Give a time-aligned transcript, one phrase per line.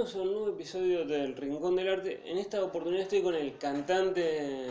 [0.00, 2.22] bienvenidos a un nuevo episodio del Rincón del Arte.
[2.24, 4.66] En esta oportunidad estoy con el cantante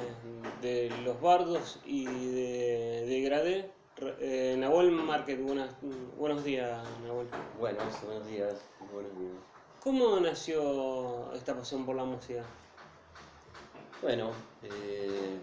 [0.59, 3.71] de Los Bardos y de, de Gradé,
[4.21, 5.39] eh, Nahuel Márquez.
[5.39, 7.27] Buenos días, Nahuel.
[7.59, 8.55] Buenos, buenos días,
[8.91, 9.33] buenos días.
[9.83, 12.43] ¿Cómo nació esta pasión por la música?
[14.01, 14.31] Bueno,
[14.63, 15.37] eh,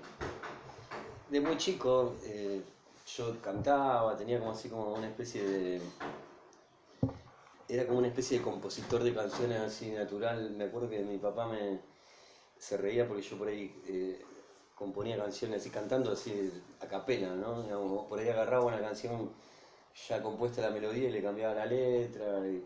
[1.30, 2.60] de muy chico eh,
[3.16, 5.80] yo cantaba, tenía como así como una especie de...
[7.68, 10.50] Era como una especie de compositor de canciones así natural.
[10.50, 11.80] Me acuerdo que mi papá me
[12.58, 14.22] se reía porque yo por ahí eh,
[14.74, 18.06] componía canciones así cantando así a capela, ¿no?
[18.08, 19.30] Por ahí agarraba una canción
[20.08, 22.46] ya compuesta la melodía y le cambiaba la letra.
[22.46, 22.64] Y,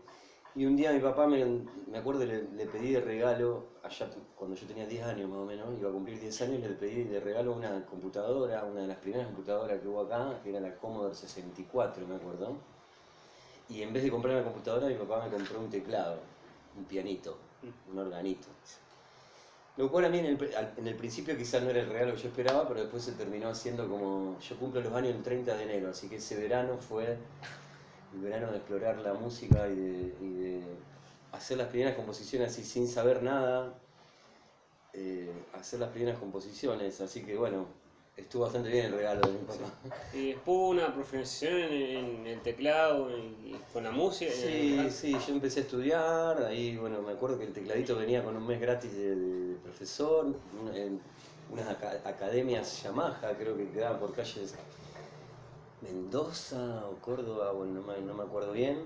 [0.55, 1.45] y un día mi papá, me,
[1.87, 5.45] me acuerdo, le, le, pedí de regalo, allá cuando yo tenía 10 años más o
[5.45, 8.97] menos, iba a cumplir 10 años, le pedí de regalo una computadora, una de las
[8.97, 12.57] primeras computadoras que hubo acá, que era la Commodore 64, me acuerdo.
[13.71, 16.19] Y en vez de comprar una computadora, mi papá me compró un teclado,
[16.77, 17.37] un pianito,
[17.91, 18.47] un organito.
[19.77, 22.21] Lo cual a mí en el, en el principio quizás no era el regalo que
[22.21, 24.37] yo esperaba, pero después se terminó haciendo como...
[24.39, 27.17] Yo cumplo los años el 30 de enero, así que ese verano fue
[28.13, 30.61] el verano de explorar la música y de, y de
[31.31, 33.73] hacer las primeras composiciones así sin saber nada,
[34.93, 37.67] eh, hacer las primeras composiciones, así que bueno,
[38.21, 39.95] estuvo bastante bien el regalo de mi papá.
[40.13, 44.31] ¿Y después una profesionación en, el teclado y con la música?
[44.31, 48.35] Sí, sí, yo empecé a estudiar, ahí bueno, me acuerdo que el tecladito venía con
[48.35, 50.33] un mes gratis de, de, de profesor,
[50.73, 50.99] en
[51.51, 51.67] unas
[52.05, 54.55] academias Yamaha, creo que quedaban por calles
[55.81, 58.85] Mendoza o Córdoba, bueno, no me, no me acuerdo bien.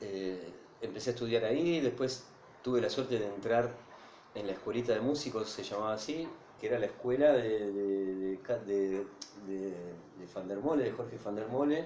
[0.00, 2.24] Eh, empecé a estudiar ahí, después
[2.62, 3.70] tuve la suerte de entrar
[4.34, 6.28] en la escuelita de músicos, se llamaba así,
[6.60, 9.06] que era la escuela de, de, de,
[9.46, 11.84] de Fandermole, de Jorge Fandermole,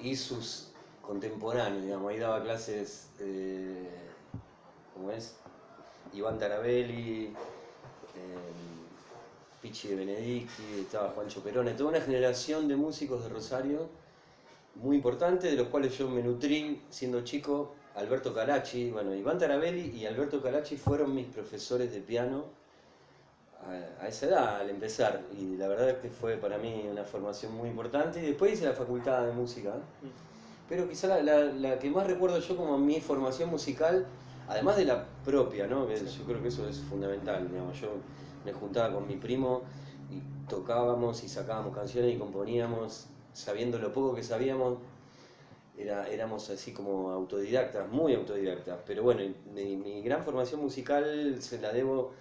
[0.00, 0.70] y sus
[1.02, 3.88] contemporáneos, digamos, ahí daba clases, eh,
[4.94, 5.36] ¿cómo es?
[6.12, 7.32] Iván Tarabelli, eh,
[9.60, 13.88] Pichi de Benedicti, estaba Juancho Perone, toda una generación de músicos de Rosario
[14.76, 17.74] muy importante, de los cuales yo me nutrí siendo chico.
[17.96, 22.44] Alberto Calachi, bueno, Iván Tarabelli y Alberto Calachi fueron mis profesores de piano
[24.00, 27.54] a, esa edad, al empezar, y la verdad es que fue para mí una formación
[27.54, 28.20] muy importante.
[28.20, 29.74] Y después hice la facultad de música,
[30.68, 34.06] pero quizá la, la, la que más recuerdo yo como mi formación musical,
[34.48, 35.86] además de la propia, ¿no?
[35.86, 37.88] que yo creo que eso es fundamental, digamos, yo
[38.44, 39.62] me juntaba con mi primo
[40.10, 44.78] y tocábamos y sacábamos canciones y componíamos, sabiendo lo poco que sabíamos,
[45.78, 49.22] era, éramos así como autodidactas, muy autodidactas, pero bueno,
[49.54, 52.12] mi, mi, gran formación musical se la debo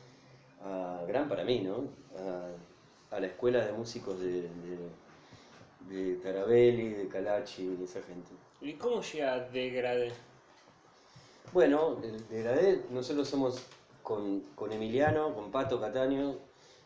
[0.64, 1.88] a, gran para mí, ¿no?
[2.18, 4.90] A, a la escuela de músicos de, de,
[5.90, 8.30] de Tarabelli, de Calachi, de esa gente.
[8.62, 10.12] ¿Y cómo llega a Degradé?
[11.53, 13.66] Bueno, de Degradé nosotros somos
[14.03, 16.36] con, con Emiliano, con Pato Cataño,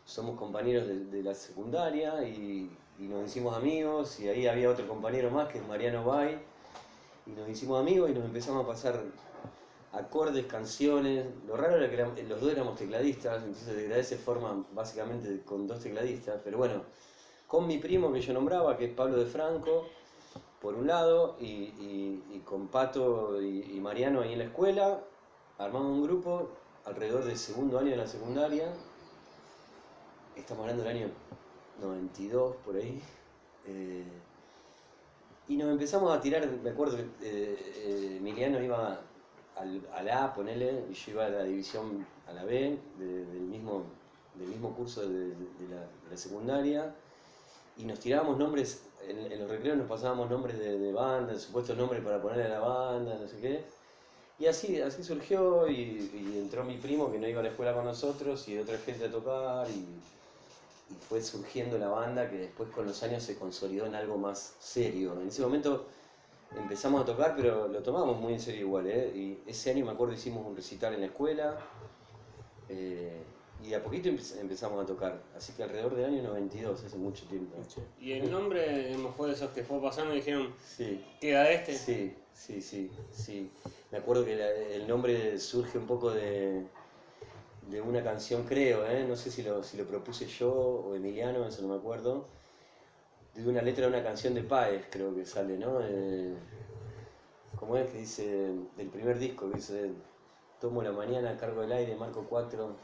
[0.04, 4.86] somos compañeros de, de la secundaria y, y, nos hicimos amigos y ahí había otro
[4.86, 6.38] compañero más que es Mariano Bay
[7.26, 9.02] y nos hicimos amigos y nos empezamos a pasar
[9.94, 11.26] acordes, canciones.
[11.46, 15.80] Lo raro era que los dos éramos tecladistas, entonces de se forma básicamente con dos
[15.80, 16.82] tecladistas, pero bueno,
[17.46, 19.86] con mi primo que yo nombraba, que es Pablo de Franco,
[20.60, 25.00] por un lado, y, y, y con Pato y, Mariano ahí en la escuela,
[25.58, 26.50] armamos un grupo
[26.84, 28.72] alrededor del segundo año de la secundaria,
[30.36, 31.10] estamos hablando del año
[31.80, 33.00] 92 por ahí,
[33.66, 34.04] eh,
[35.46, 39.00] y nos empezamos a tirar, me acuerdo que eh, eh, Emiliano iba
[39.56, 43.42] al, al, A, ponele, y yo iba a la división, a la B, de, del,
[43.42, 43.84] mismo,
[44.34, 46.94] del mismo curso de, de, la, de, la, secundaria,
[47.76, 52.02] y nos tirábamos nombres, en, en los recreos nos pasábamos nombres de, bandas, supuestos nombres
[52.02, 53.64] para ponerle a la banda, no sé qué,
[54.38, 57.74] y así, así surgió, y, y, entró mi primo que no iba a la escuela
[57.74, 59.86] con nosotros, y otra gente a tocar, y,
[60.90, 64.54] y fue surgiendo la banda que después con los años se consolidó en algo más
[64.58, 65.14] serio.
[65.20, 65.86] En ese momento
[66.56, 69.12] empezamos a tocar, pero lo tomamos muy en serio igual, ¿eh?
[69.14, 71.58] Y ese año me acuerdo hicimos un recital en la escuela
[72.68, 73.22] eh,
[73.62, 77.56] y a poquito empezamos a tocar, así que alrededor del año 92, hace mucho tiempo.
[78.00, 81.02] ¿Y el nombre fue de esos que fue pasando y dijeron, sí.
[81.20, 81.74] queda este?
[81.74, 83.50] Sí, sí, sí, sí.
[83.90, 86.64] Me acuerdo que la, el nombre surge un poco de,
[87.70, 89.04] de una canción, creo, ¿eh?
[89.08, 92.26] no sé si lo, si lo propuse yo o Emiliano, eso no me acuerdo,
[93.34, 95.80] de una letra de una canción de Páez, creo que sale, ¿no?
[95.82, 96.34] Eh,
[97.58, 99.90] ¿Cómo es que dice, del primer disco, que dice,
[100.60, 102.76] tomo la mañana, cargo el aire, marco 4,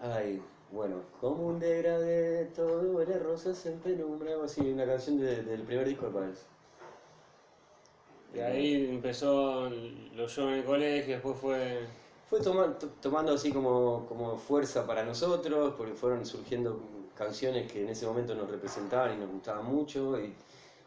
[0.00, 0.40] ay,
[0.72, 5.62] bueno, como un degradé, todo huele rosas en penumbra, algo así, una canción de, del
[5.64, 6.46] primer disco de Páez.
[8.32, 9.68] De ahí empezó
[10.14, 11.86] los shows en el colegio, después fue...
[12.28, 16.76] Fue toma- to- tomando así como, como fuerza para nosotros, porque fueron surgiendo
[17.16, 20.20] canciones que en ese momento nos representaban y nos gustaban mucho.
[20.20, 20.34] Y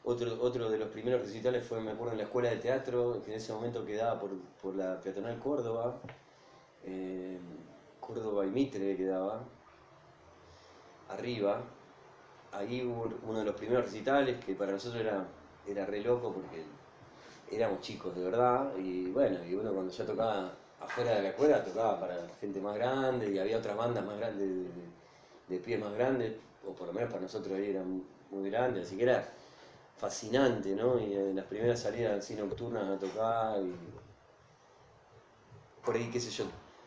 [0.04, 3.32] otro, otro de los primeros recitales fue, me acuerdo, en la escuela de teatro, que
[3.32, 4.32] en ese momento quedaba por,
[4.62, 5.98] por la peatonal Córdoba,
[6.86, 7.38] eh,
[8.00, 9.42] Córdoba y Mitre quedaba,
[11.10, 11.62] arriba.
[12.52, 15.26] Ahí hubo uno de los primeros recitales que para nosotros era,
[15.68, 16.64] era re loco porque
[17.52, 21.64] éramos chicos de verdad y bueno, y uno cuando ya tocaba afuera de la escuela
[21.64, 24.66] tocaba para gente más grande y había otras bandas más grandes, de,
[25.50, 26.34] de pies más grandes,
[26.68, 29.28] o por lo menos para nosotros ahí eran muy grandes, así que era
[29.98, 31.00] fascinante, ¿no?
[31.00, 33.74] Y en las primeras salidas así nocturnas a tocar y
[35.86, 36.46] por ahí, qué sé yo,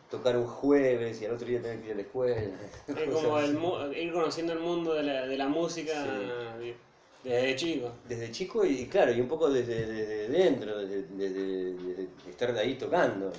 [0.09, 2.35] tocar un jueves y al otro día tener que ir a la escuela.
[2.87, 6.75] Es como el mu- ir conociendo el mundo de la, de la música de-
[7.23, 7.91] desde chico.
[8.07, 13.31] Desde chico y claro, y un poco desde, desde dentro, desde, estar de ahí tocando,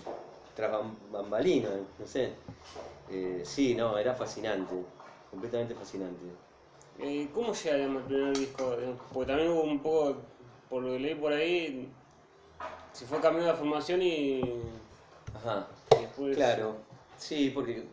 [0.56, 2.30] tras bam- bambalinas, no sé.
[3.10, 4.74] Eh, sí, no, era fascinante,
[5.34, 6.20] completamente fascinante.
[7.00, 8.76] Eh, ¿Cómo llega digamos, el primer disco?
[8.76, 10.16] Digamos, Porque también hubo un poco,
[10.70, 11.92] por lo que leí por ahí,
[12.92, 14.62] se fue cambiando la formación y, y
[15.34, 16.36] Ajá, después...
[16.36, 16.76] claro,
[17.18, 17.86] sí, porque eh,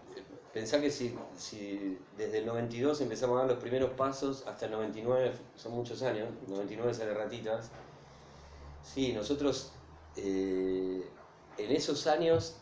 [0.53, 4.71] pensá que si, si desde el 92 empezamos a dar los primeros pasos hasta el
[4.73, 7.71] 99, son muchos años, 99 sale Ratitas,
[8.83, 9.71] sí, nosotros
[10.15, 11.03] eh,
[11.57, 12.57] en esos años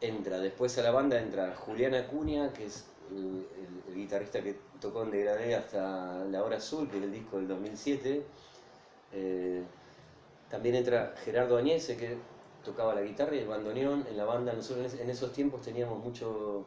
[0.00, 5.10] entra, después a la banda entra Julián Acuña, que es el, guitarrista que tocó en
[5.10, 8.26] Degradé hasta La Hora Azul, que es el disco del 2007.
[9.12, 9.64] Eh,
[10.48, 12.18] también entra Gerardo Añese, que
[12.64, 14.52] tocaba la guitarra y el bandoneón en la banda.
[14.54, 16.66] Nosotros en, es- en esos tiempos teníamos mucho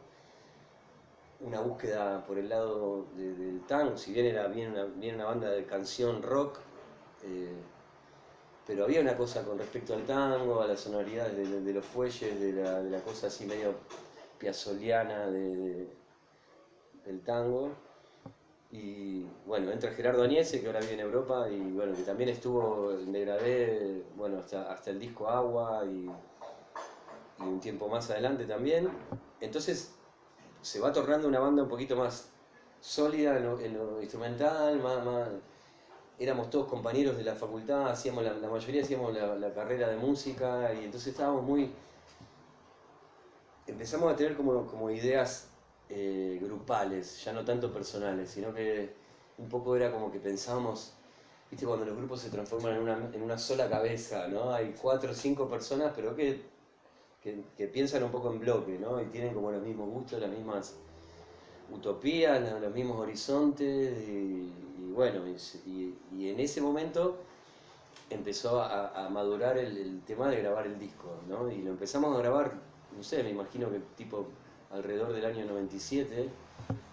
[1.40, 5.26] una búsqueda por el lado de- del tango, si bien era bien una, bien una
[5.26, 6.58] banda de canción rock,
[7.22, 7.62] eh,
[8.66, 12.52] pero había una cosa con respecto al tango, a las sonoridades de, los fuelles, de
[12.52, 13.74] la, de la cosa así medio
[14.38, 15.88] piazzoliana de-
[17.08, 17.70] del tango.
[18.70, 22.92] Y bueno, entra Gerardo Añese, que ahora vive en Europa, y bueno, que también estuvo
[22.92, 26.08] en Degradé, bueno, hasta, hasta el disco Agua y,
[27.40, 28.90] un tiempo más adelante también.
[29.40, 29.94] Entonces
[30.60, 32.30] se va tornando una banda un poquito más
[32.80, 35.28] sólida en lo, en lo instrumental, más, más-
[36.18, 39.96] éramos todos compañeros de la facultad, hacíamos la, la mayoría hacíamos la, la carrera de
[39.96, 41.70] música y entonces estábamos muy...
[43.68, 45.47] Empezamos a tener como, como ideas
[45.90, 48.90] eh, grupales, ya no tanto personales, sino que
[49.38, 50.92] un poco era como que pensábamos,
[51.50, 54.52] viste, cuando los grupos se transforman en una, en una sola cabeza, ¿no?
[54.52, 56.42] Hay cuatro o cinco personas, pero que,
[57.22, 59.00] que, piensan un poco en bloque, ¿no?
[59.00, 60.74] Y tienen como los mismos gustos, las mismas
[61.72, 67.16] utopías, los mismos horizontes y, y bueno, y, en ese momento
[68.10, 71.50] empezó a, a madurar el, el tema de grabar el disco, ¿no?
[71.50, 72.52] Y lo empezamos a grabar,
[72.96, 74.26] no sé, me imagino que tipo
[74.70, 76.28] alrededor del año 97,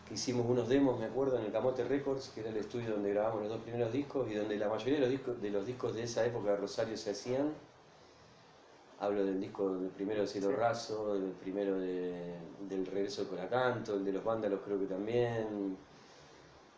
[0.08, 3.12] que hicimos unos demos, me acuerdo, en el Camote Records, que era el estudio donde
[3.12, 5.94] grabamos los dos primeros discos y donde la mayoría de los discos de, los discos
[5.96, 7.52] de esa época de Rosario se hacían.
[9.00, 10.56] Hablo del disco del primero de Cielo Sí.
[10.56, 12.36] Raso, del primero de-
[12.70, 15.76] del Regreso de Coracanto, el de los Vándalos creo que también.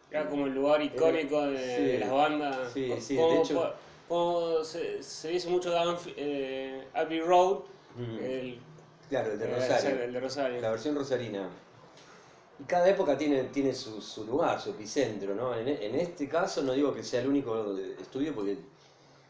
[0.09, 2.71] Era como el lugar icónico de, sí, de las bandas.
[2.73, 3.73] sí, sí, de hecho-
[4.07, 5.77] como se, se dice mucho de
[6.15, 7.57] eh, Abbey Road,
[7.97, 8.17] Mm.
[8.23, 8.59] el,
[9.09, 10.03] Claro, el de eh, Rosario.
[10.03, 10.61] el de Rosario.
[10.61, 11.49] La versión rosarina.
[12.59, 15.55] Y cada época tiene, tiene su, su lugar, su epicentro, ¿no?
[15.55, 18.57] En, en este caso no digo que sea el único estudio porque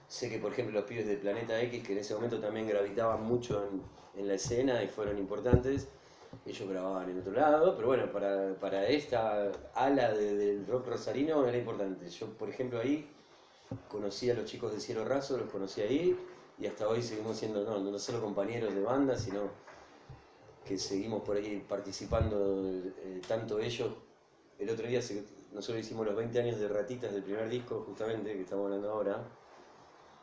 [0.07, 3.21] sé que, por ejemplo, los pibes de Planeta X, que en ese momento también gravitaban
[3.21, 3.81] mucho en,
[4.21, 5.87] en la escena y fueron importantes,
[6.45, 11.45] ellos grababan en otro lado, pero bueno, para, para esta ala de- del rock rosarino
[11.45, 12.09] era importante.
[12.09, 13.05] Yo, por ejemplo, ahí
[13.89, 16.15] conocí a los chicos de Cielo Raso, los conocí ahí,
[16.57, 19.66] y hasta hoy seguimos siendo no, no solo compañeros de banda, sino
[20.67, 23.89] que seguimos por ahí participando, eh, tanto ellos,
[24.59, 24.99] el otro día
[25.53, 29.23] nosotros hicimos los 20 años de Ratitas del primer disco, justamente, que estamos hablando ahora,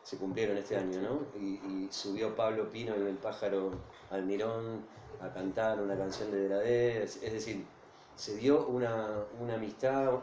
[0.03, 1.41] se cumplieron este año, ¿no?
[1.41, 3.71] Y, subió Pablo Pino en El Pájaro
[4.11, 4.85] Almirón
[5.21, 7.65] a cantar una canción de Degradé, es, decir,
[8.17, 10.21] se dio una, una amistad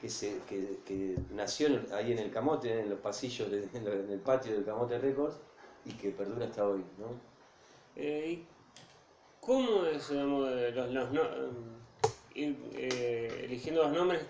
[0.00, 4.20] que, se, que, que nació ahí en el Camote, en los pasillos, de- en, el
[4.20, 5.36] patio del Camote Records,
[5.86, 7.06] y que perdura hasta hoy, ¿no?
[7.96, 8.53] Eh, ¿y
[9.44, 11.80] ¿Cómo es, los, em,
[12.34, 14.22] ir eh, eligiendo los nombres?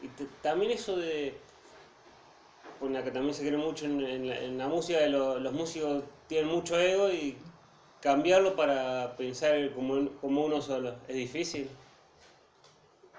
[0.00, 0.08] Y
[0.42, 1.40] también eso de,
[2.80, 6.50] por la que también se cree mucho en, la, música, de lo- los músicos tienen
[6.50, 7.36] mucho ego y
[8.00, 11.68] cambiarlo para pensar como uno solo, ¿es difícil?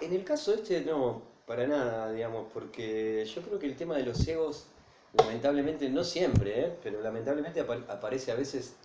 [0.01, 4.03] En el caso este no, para nada, digamos, porque yo creo que el tema de
[4.03, 4.67] los egos
[5.13, 6.77] lamentablemente, no siempre, ¿eh?
[6.83, 8.75] pero lamentablemente aparece a veces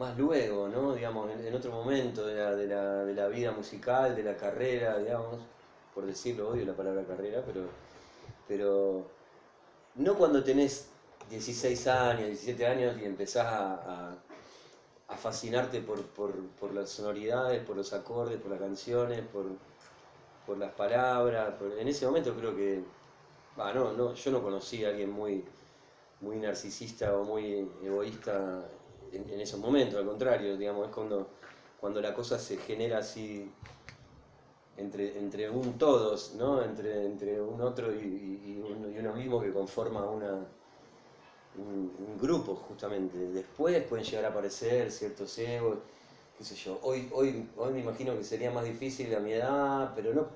[0.00, 0.94] más luego, ¿no?
[0.94, 4.96] Digamos, en, otro momento de la, de, la, de la, vida musical, de la carrera,
[4.98, 5.38] digamos,
[5.94, 7.66] por decirlo, odio la palabra carrera, pero,
[8.48, 9.06] pero
[9.96, 10.88] no cuando tenés
[11.28, 14.16] 16 años, 17 años y empezás a,
[15.06, 19.44] a, fascinarte por, por, por, las sonoridades, por los acordes, por las canciones, por,
[20.46, 21.52] por las palabras.
[21.78, 22.82] en ese momento creo que,
[23.58, 25.44] no, no, yo no conocí a alguien muy,
[26.22, 28.64] muy narcisista o muy egoísta
[29.12, 31.28] en, esos momentos, al contrario, digamos, es cuando,
[31.80, 33.50] cuando la cosa se genera así
[34.76, 36.62] entre, entre un todos, ¿no?
[36.62, 38.62] entre, entre un otro y,
[38.98, 40.46] uno mismo que conforma una,
[41.56, 43.16] un, grupo justamente.
[43.18, 45.78] Después pueden llegar a aparecer ciertos egos,
[46.36, 46.78] qué sé yo.
[46.82, 50.26] Hoy, hoy, hoy me imagino que sería más difícil a mi edad, pero no,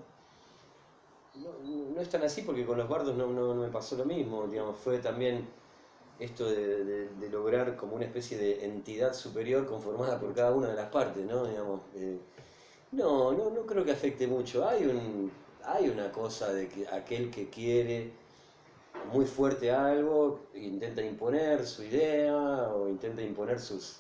[1.95, 4.77] no, es tan así porque con los bardos no, no, me pasó lo mismo, digamos,
[4.79, 5.47] fue también
[6.19, 10.89] esto de, lograr como una especie de entidad superior conformada por cada una de las
[10.91, 11.47] partes, ¿no?
[11.47, 12.19] Digamos, eh,
[12.93, 14.69] no, no, no creo que afecte mucho.
[14.69, 15.33] Hay, un,
[15.65, 18.13] hay una cosa de que aquel que quiere
[19.13, 23.99] muy fuerte algo, intenta imponer su idea o intenta imponer sus,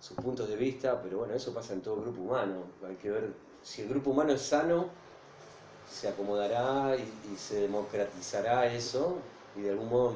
[0.00, 2.64] sus puntos de vista, pero bueno, eso pasa en todo grupo humano.
[2.86, 3.32] Hay que ver
[3.62, 4.88] si el grupo humano es sano,
[5.90, 9.18] se acomodará y, se democratizará eso
[9.56, 10.14] y de algún modo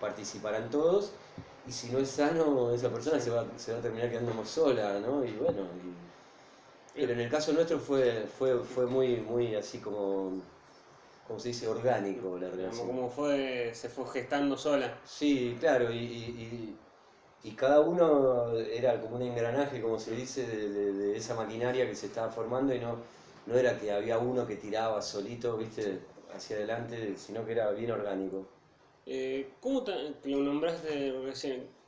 [0.00, 1.12] participarán todos.
[1.66, 4.98] Y si no es sano, esa persona se va, se va a terminar quedando sola,
[5.00, 5.24] ¿no?
[5.24, 5.66] Y bueno,
[6.94, 10.42] pero en el caso nuestro fue, fue, fue muy, muy así como
[11.30, 12.88] como se dice, orgánico la relación.
[12.88, 14.98] Como fue, se fue gestando sola.
[15.04, 16.76] Sí, claro, y,
[17.56, 22.30] cada uno era como un engranaje, como se dice, de, esa maquinaria que se estaba
[22.30, 22.96] formando y no,
[23.46, 26.00] no era que había uno que tiraba solito, viste,
[26.34, 28.44] hacia adelante, sino que era bien orgánico.
[29.06, 29.84] Eh, ¿Cómo
[30.24, 31.14] lo nombraste?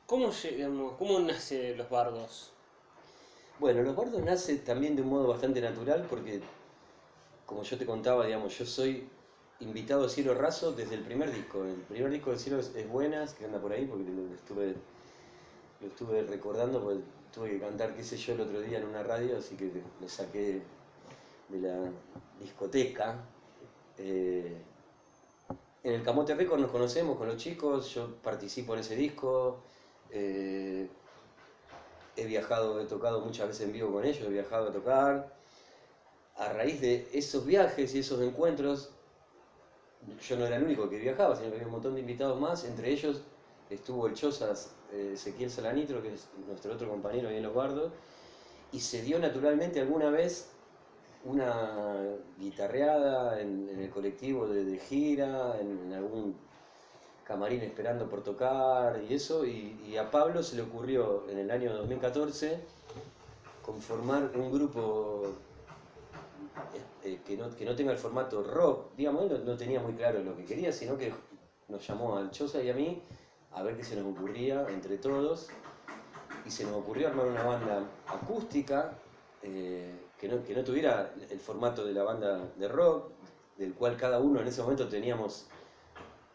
[0.07, 0.31] ¿Cómo,
[0.99, 2.53] ¿Cómo nace los bardos?
[3.59, 6.41] Bueno, los bardos nace también de un modo bastante natural porque,
[7.47, 9.09] como yo te contaba, digamos, yo soy
[9.61, 11.65] invitado a Cielo Raso desde el primer disco.
[11.65, 14.75] El primer disco de Cielo es, Buenas, que anda por ahí, porque lo, estuve,
[15.81, 17.03] estuve recordando, porque
[17.33, 20.09] tuve que cantar, qué sé yo, el otro día en una radio, así que lo
[20.09, 20.61] saqué
[21.49, 21.91] de la
[22.41, 23.17] discoteca.
[23.99, 24.57] Eh,
[25.85, 29.61] en el Camote Record nos conocemos con los chicos, yo participo en ese disco.
[30.11, 30.89] Eh,
[32.17, 35.35] he viajado, he tocado muchas veces en vivo con ellos, he viajado a tocar.
[36.37, 38.91] A raíz de esos viajes y esos encuentros,
[40.27, 42.65] yo no era el único que viajaba, sino que había un montón de invitados más,
[42.65, 43.23] entre ellos
[43.69, 47.93] estuvo el Chozas eh, Ezequiel Salanitro, que es nuestro otro compañero ahí en Los Bardos,
[48.71, 50.52] y se dio naturalmente alguna vez
[51.25, 56.37] una guitarreada en, el colectivo de, gira, en, algún
[57.25, 61.73] camarín esperando por tocar y eso, y, a Pablo se le ocurrió en el año
[61.75, 62.59] 2014
[63.65, 65.29] conformar un grupo
[67.05, 70.23] eh, que, no, que, no, tenga el formato rock, digamos, él no, tenía muy claro
[70.23, 71.13] lo que quería, sino que
[71.69, 73.03] nos llamó al Chosa y a mí
[73.53, 75.49] a ver qué se nos ocurría entre todos,
[76.45, 78.95] y se nos ocurrió armar una banda acústica
[79.43, 83.11] eh, que, no, que no tuviera el formato de la banda de rock,
[83.59, 85.47] del cual cada uno en ese momento teníamos,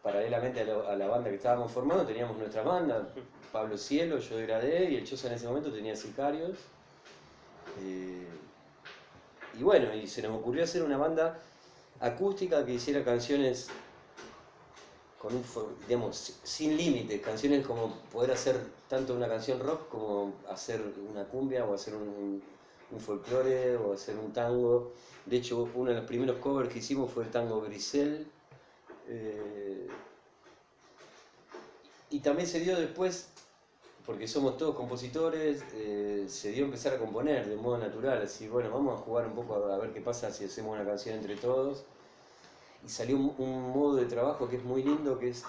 [0.03, 3.07] paralelamente a la, banda que estábamos formando, teníamos nuestra banda,
[3.53, 6.57] Pablo Cielo, yo de y el Chosa en ese momento tenía Sicarios.
[7.81, 8.27] Eh,
[9.57, 11.39] y bueno, y se nos ocurrió hacer una banda
[12.01, 13.69] acústica que hiciera canciones
[15.17, 15.43] con un,
[15.87, 18.57] digamos, sin límites, canciones como poder hacer
[18.89, 22.43] tanto una canción rock como hacer una cumbia o hacer un,
[22.91, 24.93] un, folclore o hacer un tango.
[25.25, 28.27] De hecho, uno de los primeros covers que hicimos fue el tango Grisel.
[29.07, 29.87] Eh,
[32.09, 33.29] y también se dio después
[34.07, 38.47] porque somos todos compositores, eh, se dio a empezar a componer de modo natural, así,
[38.47, 41.35] bueno, vamos a jugar un poco a, ver qué pasa si hacemos una canción entre
[41.35, 41.83] todos.
[42.85, 45.43] Y salió un, modo de trabajo que es muy lindo, que es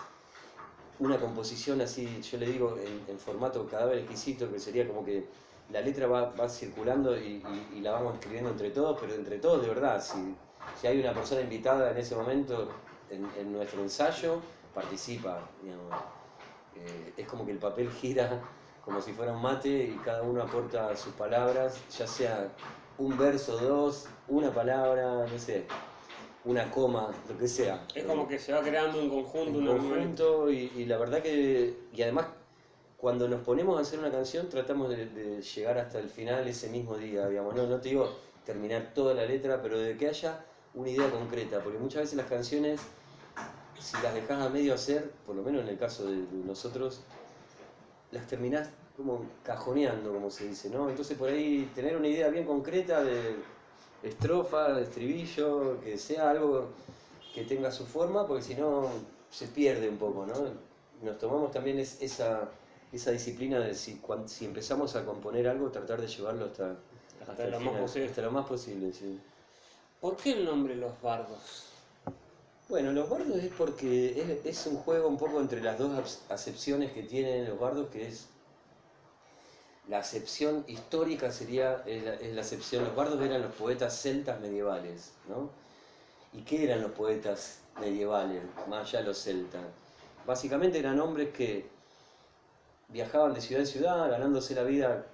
[0.98, 2.76] una composición así, yo le digo,
[3.06, 5.24] en, formato cadáver exquisito, que sería como que
[5.70, 7.42] la letra va, va circulando y,
[7.80, 10.02] la vamos escribiendo entre todos, pero entre todos de verdad.
[10.02, 10.34] Si,
[10.80, 12.68] si hay una persona invitada en ese momento
[13.10, 14.40] en, nuestro ensayo,
[14.74, 15.40] participa.
[15.62, 15.92] Digamos.
[16.76, 18.40] Eh, es como que el papel gira
[18.84, 22.50] como si fuera un mate y cada uno aporta sus palabras, ya sea
[22.96, 25.66] un verso, dos, una palabra, no sé,
[26.46, 27.84] una coma, lo que sea.
[27.94, 29.58] Es como que se va creando en conjunto.
[29.58, 32.28] En conjunto y, la verdad que, y además
[32.98, 36.96] cuando nos ponemos a hacer una canción tratamos de, llegar hasta el final ese mismo
[36.96, 38.10] día, digamos, no, no te digo
[38.44, 42.26] terminar toda la letra, pero de que haya una idea concreta, porque muchas veces las
[42.26, 42.80] canciones
[43.80, 47.00] si las dejas a medio hacer, por lo menos en el caso de, nosotros,
[48.10, 50.90] las terminás como cajoneando, como se dice, ¿no?
[50.90, 53.36] Entonces por ahí tener una idea bien concreta de
[54.02, 56.66] estrofa, de estribillo, que sea algo
[57.34, 58.90] que tenga su forma, porque si no
[59.30, 60.34] se pierde un poco, ¿no?
[61.02, 62.48] Nos tomamos también es- esa,
[62.92, 66.76] esa disciplina de si, si empezamos a componer algo, tratar de llevarlo hasta,
[67.26, 68.08] Hasta lo más posible.
[68.08, 69.20] Hasta lo más posible, sí.
[70.00, 71.64] ¿Por qué el nombre Los Bardos?
[72.68, 76.92] Bueno, los bardos es porque es, es un juego un poco entre las dos acepciones
[76.92, 78.28] que tienen los bardos, que es
[79.88, 84.38] la acepción histórica sería es la, es la acepción, los bardos eran los poetas celtas
[84.40, 85.50] medievales, ¿no?
[86.34, 89.62] ¿Y qué eran los poetas medievales, más allá de los celtas?
[90.26, 91.66] Básicamente eran hombres que
[92.88, 95.04] viajaban de ciudad en ciudad, ganándose la vida,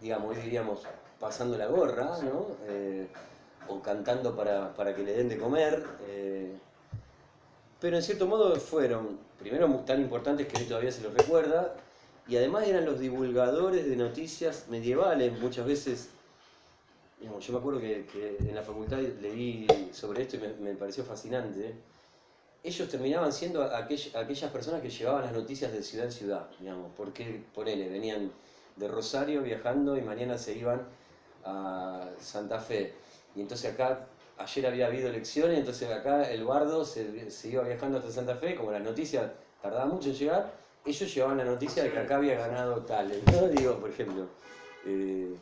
[0.00, 0.82] digamos, hoy diríamos,
[1.20, 2.46] pasando la gorra, ¿no?
[2.66, 3.06] Eh,
[3.68, 5.84] o cantando para, para que le den de comer.
[6.08, 6.52] eh,
[7.80, 11.74] pero en cierto modo fueron, primero, tan importantes que hoy todavía se los recuerda,
[12.26, 16.08] y además eran los divulgadores de noticias medievales, muchas veces.
[17.20, 21.74] digamos, yo me acuerdo que, en la facultad leí sobre esto y me pareció fascinante.
[22.62, 26.90] Ellos terminaban siendo aquell- aquellas personas que llevaban las noticias de ciudad en ciudad, digamos,
[26.96, 28.32] porque, ponele, venían
[28.76, 30.82] de Rosario viajando y mañana se iban
[31.44, 32.94] a Santa Fe.
[33.34, 34.06] Y entonces acá,
[34.38, 38.56] ayer había habido elecciones, entonces acá el bardo se, se iba viajando hasta Santa Fe,
[38.56, 39.30] como las noticias
[39.62, 40.52] tardaban mucho en llegar,
[40.84, 43.48] ellos llevaban la noticia de que acá había ganado tal, ¿no?
[43.48, 44.26] Digo, por ejemplo.
[44.84, 45.36] eh,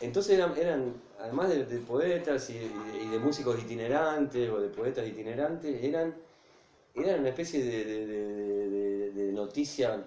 [0.00, 6.14] entonces eran, eran además de, poetas y, de, músicos itinerantes o de poetas itinerantes, eran,
[6.94, 10.04] eran una especie de, de- de- noticia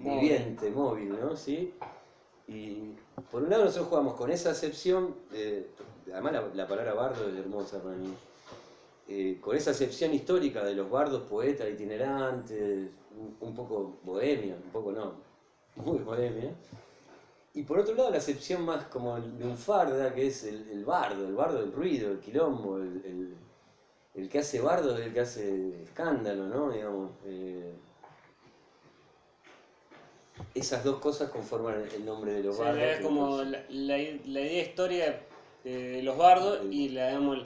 [0.00, 1.34] viviente, móvil, ¿no?
[1.36, 1.72] ¿Sí?
[2.46, 2.92] Y
[3.30, 5.66] por un lado nosotros jugamos con esa acepción, de-
[6.12, 8.12] además la, la palabra bardo es hermosa para mí,
[9.08, 12.88] eh, con esa acepción histórica de los bardos, poetas itinerantes,
[13.40, 15.12] un poco bohemia, un poco no,
[15.76, 16.50] muy bohemia.
[17.54, 21.34] Y por otro lado la acepción más como lunfarda, que es el, el bardo, el
[21.34, 23.34] bardo del ruido, el quilombo, el, el-
[24.16, 26.70] el que hace bardo es el que hace escándalo, ¿no?
[26.70, 27.72] Digamos, eh,
[30.54, 32.82] esas dos cosas conforman el- nombre de los O sea, bardos.
[32.84, 35.18] es que como la, la la idea histórica
[35.64, 37.38] de los bardos y la, digamos,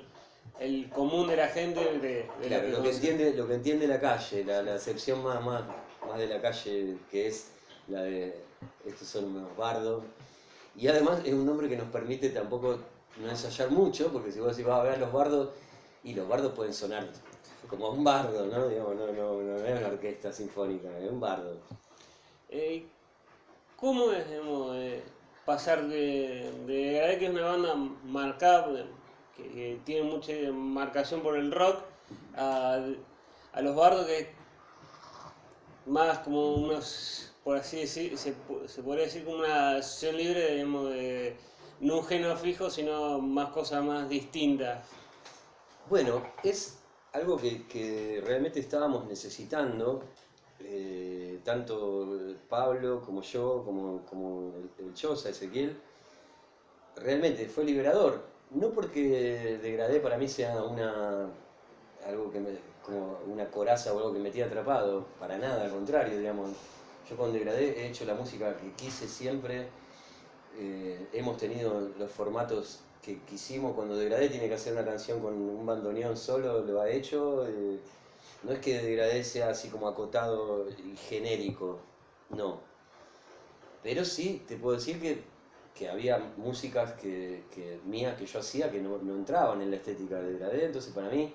[0.61, 2.95] el, común de la gente de, de Claro, lo que, conoce.
[2.97, 5.63] entiende, lo que entiende la calle, la, la acepción más, más,
[6.07, 7.51] más de la calle que es
[7.89, 8.35] la de
[8.89, 10.03] estos son unos bardos.
[10.77, 12.79] Y además es un nombre que nos permite tampoco
[13.21, 15.51] no ensayar mucho, porque si vos decís vas a ver los bardos,
[16.05, 17.07] y los bardos pueden sonar
[17.69, 18.69] como un bardo, ¿no?
[18.69, 21.57] Digamos, no, no, no es una orquesta sinfónica, es un bardo.
[22.49, 22.87] Eh,
[23.77, 25.03] ¿Cómo es eh,
[25.45, 27.75] pasar de, de que es una banda
[28.05, 28.87] marcada,
[29.37, 31.81] que, que tiene mucha marcación por el rock,
[32.37, 32.79] a,
[33.53, 34.31] a los bardos que
[35.87, 38.35] más como unos, por así decir, se,
[38.67, 41.35] se podría decir como una asociación libre, digamos, de
[41.81, 44.85] no un género fijo, sino más cosas más distintas?
[45.89, 46.77] Bueno, es
[47.15, 50.03] algo que, realmente estábamos necesitando,
[50.61, 55.75] eh, tanto Pablo como yo, como, como el, el Choza, Ezequiel,
[56.97, 58.25] realmente fue liberador.
[58.51, 61.31] No porque degradé para mí sea una
[62.07, 62.51] algo que me,
[62.85, 66.51] como una coraza o algo que me tiene atrapado, para nada, al contrario, digamos.
[67.09, 69.69] Yo con degradé he hecho la música que quise siempre,
[70.59, 73.75] eh, hemos tenido los formatos que quisimos.
[73.75, 77.47] Cuando Degradé tiene que hacer una canción con un bandoneón solo, lo ha hecho.
[77.49, 77.79] eh,
[78.43, 81.79] no es que Degradé sea así como acotado y genérico,
[82.31, 82.61] no.
[83.83, 85.23] Pero sí, te puedo decir que,
[85.75, 89.77] que había músicas que, que mías que yo hacía que no, no entraban en la
[89.77, 90.67] estética de Degradé.
[90.67, 91.35] Entonces para mí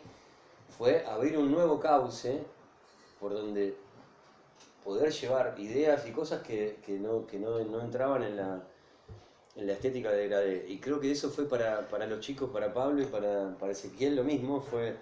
[0.78, 2.42] fue abrir un nuevo cauce
[3.20, 3.76] por donde
[4.84, 8.64] poder llevar ideas y cosas que, que no, que no, no entraban en la,
[9.56, 10.66] en la estética de Gradé.
[10.68, 14.16] Y creo que eso fue para, para los chicos, para Pablo y para, para Ezequiel
[14.16, 14.96] lo mismo, fue,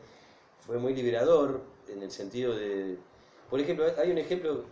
[0.65, 2.97] fue muy liberador en el sentido de...
[3.49, 4.63] Por ejemplo, hay un ejemplo,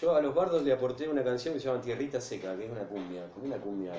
[0.00, 2.70] yo a los bardos le aporté una canción que se llama Tierrita Seca, que es
[2.70, 3.92] una cumbia, como una cumbia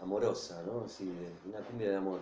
[0.00, 0.84] amorosa, ¿no?
[0.84, 1.10] Así,
[1.48, 2.20] una cumbia de amor.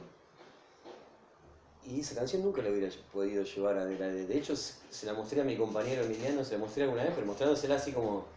[1.82, 4.26] Y esa canción nunca la hubiera podido llevar a Degradé.
[4.26, 7.26] De hecho, se la mostré a mi compañero Emiliano, se la mostré alguna vez, pero
[7.26, 8.28] mostrándosela así como,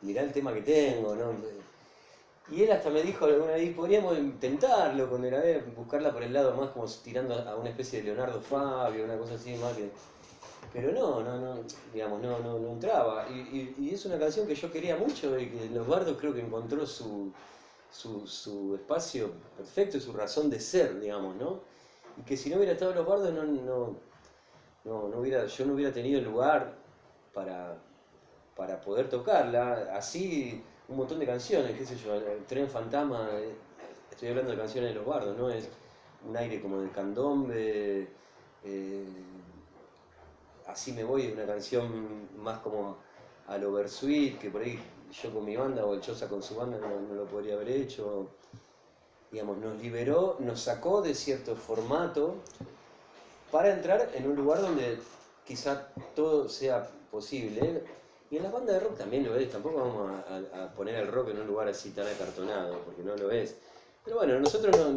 [0.00, 1.42] mirá el tema que tengo, ¿no?
[2.48, 6.54] Y él hasta me dijo alguna vez, podríamos intentarlo con Degradé, buscarla por el lado
[6.56, 9.92] más como tirando a una especie de Leonardo Fabio, una cosa así más que...
[10.72, 13.28] Pero no, no, no, digamos, no, no, no entraba.
[13.30, 16.40] Y, y- es una canción que yo quería mucho y que Los Bardos creo que
[16.40, 17.34] encontró su,
[17.88, 21.64] su, su espacio perfecto y su razón de ser, digamos, ¿no?
[22.16, 23.96] Y que si no hubiera estado los bardos no, no,
[24.84, 26.74] no, no hubiera, yo no hubiera tenido lugar
[27.32, 27.76] para,
[28.56, 29.90] para poder tocarla.
[29.94, 33.54] Así un montón de canciones, qué sé yo, el Tren Fantasma, eh,
[34.10, 35.50] estoy hablando de canciones de los bardos, ¿no?
[35.50, 35.68] Es
[36.26, 38.08] un aire como de candombe,
[38.64, 39.04] eh,
[40.66, 42.96] así me voy, una canción más como
[43.48, 44.78] al oversweet, que por ahí
[45.10, 48.30] yo con mi banda o el Chosa con su banda no lo podría haber hecho.
[49.30, 52.36] Digamos, nos liberó, nos sacó de cierto formato
[53.50, 54.98] para entrar en un lugar donde
[55.44, 57.82] quizá todo sea posible.
[58.30, 60.12] Y en la banda de rock también lo es, tampoco vamos
[60.54, 63.56] a, poner el rock en un lugar así tan acartonado, porque no lo es.
[64.04, 64.90] Pero bueno, nosotros no-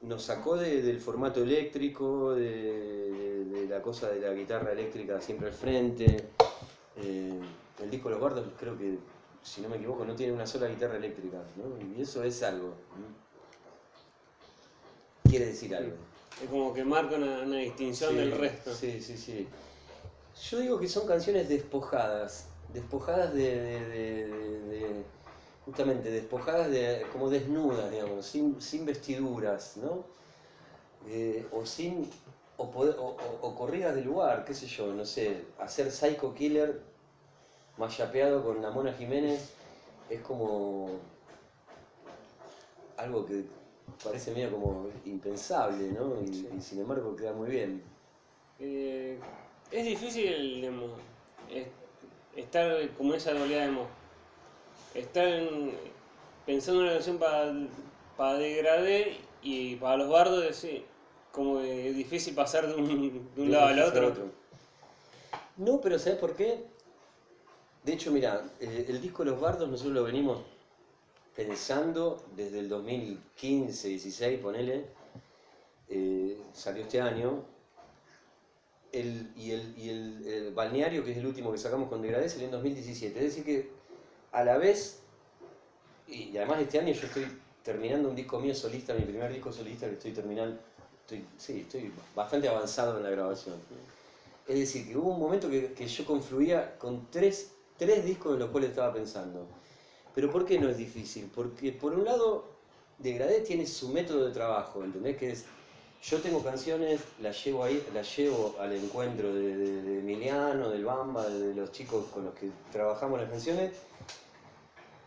[0.00, 5.54] nos, sacó de- del formato eléctrico, de la cosa de la guitarra eléctrica siempre al
[5.54, 6.24] frente.
[6.96, 7.40] Eh,
[7.82, 8.98] el disco Los Bardos creo que,
[9.44, 11.78] si no me equivoco, no tiene una sola guitarra eléctrica, ¿no?
[11.96, 12.74] Y eso es algo.
[15.28, 15.96] Quiere decir algo.
[16.42, 18.74] Es como que marca una, una distinción Sí, del resto.
[18.74, 19.46] Sí, sí, sí.
[20.50, 25.04] Yo digo que son canciones despojadas, despojadas de, de- de- de- de-
[25.64, 30.02] justamente, despojadas de, como desnudas, digamos, sin, sin vestiduras, ¿no?
[31.06, 32.10] Eh, o sin,
[32.56, 36.34] o, poder- o- o- o corridas de lugar, qué sé yo, no sé, hacer Psycho
[36.34, 36.80] Killer
[37.76, 39.52] mayapeado con la Mona Jiménez
[40.10, 40.90] es como
[42.96, 43.44] algo que
[44.02, 46.20] parece medio como impensable, ¿no?
[46.22, 46.48] Y, Sí.
[46.56, 47.82] y sin embargo queda muy bien.
[48.60, 49.18] Eh,
[49.70, 50.90] es difícil digamos,
[51.50, 51.66] es-
[52.36, 53.88] estar como esa dualidad, digamos,
[54.94, 55.74] estar en-
[56.46, 57.52] pensando en una canción para,
[58.16, 60.84] para degradé y para los bardos, es sí,
[61.32, 64.12] como que es difícil pasar de un, de un lado al a otro.
[65.56, 66.64] No, pero ¿sabes por qué?
[67.84, 70.38] De hecho, mira, eh, el disco Los Bardos nosotros lo venimos
[71.36, 74.86] pensando desde el 2015, 16, ponele,
[75.90, 77.44] eh, salió este año,
[78.90, 82.46] el, y, el, el, el Balneario, que es el último que sacamos con Degradé, salió
[82.46, 83.18] en 2017.
[83.18, 83.68] Es decir que
[84.32, 85.00] a la vez,
[86.08, 87.26] y, además este año yo estoy
[87.62, 90.58] terminando un disco mío solista, mi primer disco solista que estoy terminando,
[91.36, 93.56] sí, estoy bastante avanzado en la grabación.
[94.48, 98.40] Es decir, que hubo un momento que, que yo confluía con tres, tres discos en
[98.40, 99.46] los cuales estaba pensando.
[100.14, 101.30] Pero ¿por qué no es difícil?
[101.34, 102.44] Porque por un lado,
[102.98, 105.16] Degradé tiene su método de trabajo, ¿entendés?
[105.16, 105.44] Que es,
[106.02, 111.54] yo tengo canciones, las llevo ahí, las llevo al encuentro de, Emiliano, del Bamba, de
[111.54, 113.72] los chicos con los que trabajamos las canciones,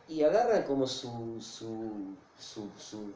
[0.10, 3.12] y agarran como su, su, su, su-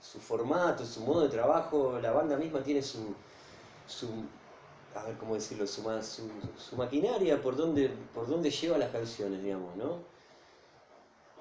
[0.00, 3.14] su formato, su modo de trabajo, la banda misma tiene su,
[3.86, 4.08] su
[4.96, 6.22] a ver cómo decirlo, su, su,
[6.58, 9.98] su maquinaria por donde, por donde lleva las canciones, digamos, ¿no?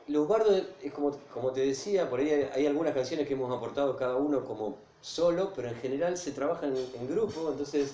[0.07, 3.55] Los bardos, es como, como te decía, por ahí hay, hay algunas canciones que hemos
[3.55, 7.93] aportado cada uno como solo, pero en general se trabaja en, en grupo, entonces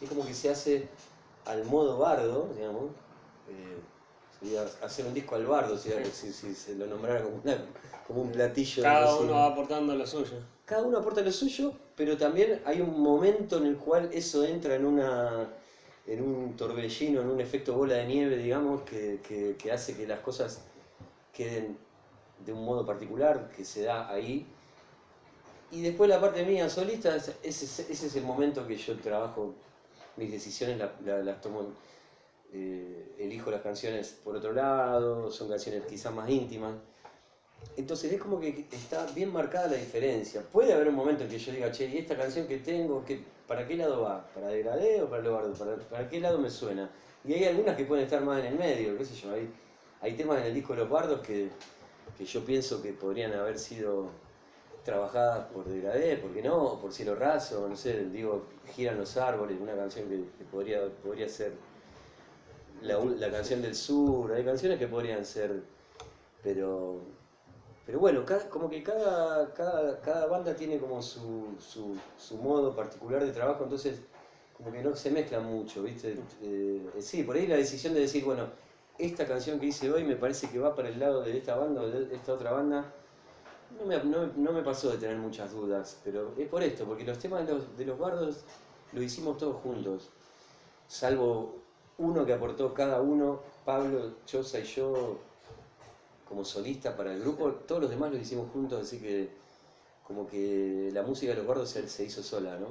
[0.00, 0.86] es como que se hace
[1.46, 2.90] al modo bardo, digamos.
[3.48, 3.76] eh,
[4.38, 7.58] sería hacer un disco al bardo, si, si- si se lo nombrara como, una-
[8.06, 10.36] como un platillo Cada uno va aportando lo suyo.
[10.70, 14.76] Cada uno aporta lo suyo, pero también hay un momento en el cual eso entra
[14.76, 15.48] en una
[16.06, 19.18] en un torbellino, en un efecto bola de nieve, digamos, que,
[19.58, 20.60] que- hace que las cosas
[21.32, 21.76] queden
[22.46, 24.46] de un modo particular, que se da ahí.
[25.72, 29.52] Y después la parte mía solista, ese, ese- es el momento que yo trabajo,
[30.16, 31.62] mis decisiones la- las tomo,
[32.52, 36.74] eh, elijo las canciones por otro lado, son canciones quizás más íntimas.
[37.76, 40.42] Entonces es como que está bien marcada la diferencia.
[40.42, 43.22] Puede haber un momento en que yo diga, che, ¿y esta canción que tengo, qué-
[43.46, 44.26] para qué lado va?
[44.34, 45.54] ¿Para degradé o para lo bardo?
[45.54, 46.90] ¿Para, para qué lado me suena?
[47.24, 49.32] Y hay algunas que pueden estar más en el medio, qué sé yo.
[49.32, 49.48] Hay,
[50.00, 51.48] hay temas en el disco de los bardos que,
[52.18, 54.08] que yo pienso que podrían haber sido
[54.84, 56.78] trabajadas por degradé, ¿por qué no?
[56.80, 58.44] Por cielo raso, no sé, digo,
[58.74, 61.52] giran los árboles, una canción que, que podría, podría ser
[62.82, 65.62] la, la canción del sur, hay canciones que podrían ser,
[66.42, 67.00] pero
[67.90, 73.64] pero bueno, como que cada, cada, banda tiene como su, su, modo particular de trabajo,
[73.64, 74.00] entonces
[74.56, 76.16] como que no se mezclan mucho, ¿viste?
[76.40, 78.46] Eh, sí, por ahí la decisión de decir, bueno,
[78.96, 81.82] esta canción que hice hoy me parece que va para el lado de esta banda
[81.82, 82.92] o de esta otra banda,
[83.76, 83.98] no me,
[84.36, 87.54] no me pasó de tener muchas dudas, pero es por esto, porque los temas de
[87.54, 88.44] los, de los bardos
[88.92, 90.10] lo hicimos todos juntos,
[90.86, 91.56] salvo
[91.98, 95.18] uno que aportó cada uno, Pablo, Chosa y yo,
[96.30, 99.28] como solista para el grupo, todos los demás lo hicimos juntos, así que
[100.06, 102.68] como que la música de los gordos se, se hizo sola, ¿no?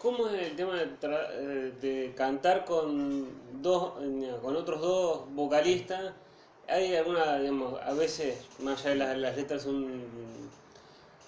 [0.00, 3.26] ¿Cómo es el tema de, tra- eh, de cantar con
[3.60, 6.12] dos, eh, con otros dos vocalistas?
[6.68, 10.00] ¿Hay alguna, digamos, a veces, más allá de las, las letras son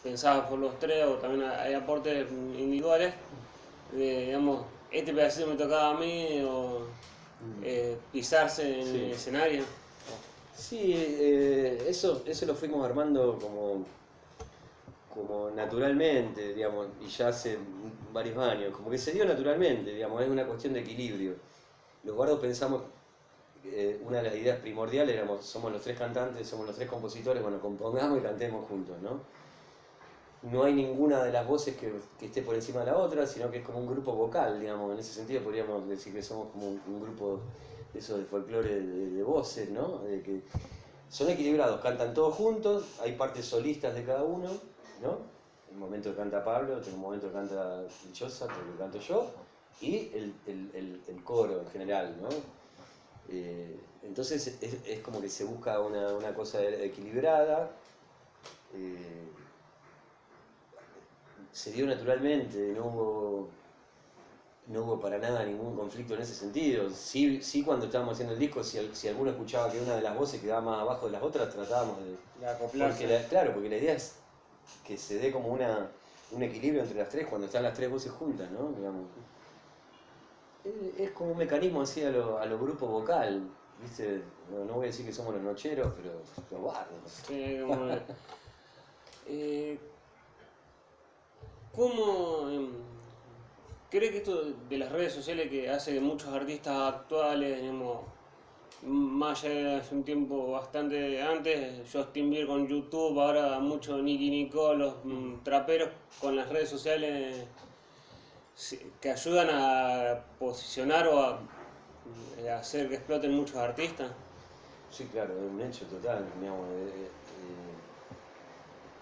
[0.04, 3.12] pensadas por los tres o también hay aportes individuales
[3.92, 6.82] de, digamos, este pedacito me tocaba a mí o
[7.62, 8.96] eh, pisarse en Sí.
[8.98, 9.64] el escenario.
[10.60, 13.82] Sí, eh, eso, eso lo fuimos armando como,
[15.14, 17.56] como naturalmente, digamos, y ya hace
[18.12, 21.34] varios años, como que se dio naturalmente, digamos, es una cuestión de equilibrio.
[22.04, 22.82] Los bardos pensamos,
[23.64, 27.42] eh, una de las ideas primordiales éramos, somos los tres cantantes, somos los tres compositores,
[27.42, 29.20] bueno, compongamos y cantemos juntos, ¿no?
[30.42, 33.58] No hay ninguna de las voces que, esté por encima de la otra, sino que
[33.58, 37.00] es como un grupo vocal, digamos, en ese sentido podríamos decir que somos como un
[37.00, 37.40] grupo
[37.92, 39.98] de esos de folclore de, voces, ¿no?
[39.98, 40.40] De que
[41.08, 44.48] son equilibrados, cantan todos juntos, hay partes solistas de cada uno,
[45.02, 45.18] ¿no?
[45.68, 49.26] En un momento canta Pablo, un momento que canta Dichosa, otro que canto yo,
[49.80, 52.28] y el, el- el- el coro en general, ¿no?
[53.28, 57.70] Eh, entonces es, es como que se busca una, una cosa equilibrada,
[58.74, 59.28] eh,
[61.52, 63.48] se dio naturalmente, no hubo,
[64.66, 66.90] no hubo para nada ningún conflicto en ese sentido.
[66.90, 70.16] Sí, sí cuando estábamos haciendo el disco, si, si alguno escuchaba que una de las
[70.16, 72.16] voces quedaba más abajo de las otras, tratábamos de...
[73.08, 74.14] La- claro, porque la idea es
[74.84, 75.88] que se dé como una,
[76.32, 78.68] un equilibrio entre las tres cuando están las tres voces juntas, ¿no?
[78.72, 79.06] Digamos.
[80.64, 83.42] Es, es como un mecanismo así a lo, a lo grupo vocal,
[83.80, 84.22] ¿viste?
[84.50, 86.12] No, no voy a decir que somos los nocheros, pero
[86.50, 87.12] los bardos.
[87.26, 87.86] Sí, como,
[89.26, 89.78] eh,
[91.74, 92.99] ¿Cómo em,
[93.90, 98.04] cree que esto de las redes sociales que hace que muchos artistas actuales, digamos,
[98.82, 104.78] más allá hace un tiempo bastante antes, Justin Bieber con YouTube, ahora mucho Nicky Nicole,
[104.78, 107.44] los mm, traperos con las redes sociales
[109.00, 114.10] que ayudan a posicionar o a mm, hacer que exploten muchos artistas?
[114.90, 116.66] Sí, claro, es un hecho total, digamos.
[116.70, 117.08] eh, eh,